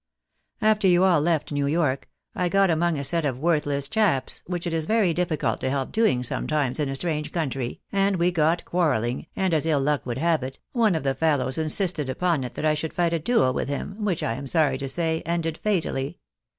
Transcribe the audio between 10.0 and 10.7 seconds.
would have it,